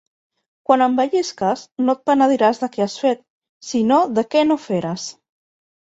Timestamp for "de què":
2.63-2.83, 4.19-4.43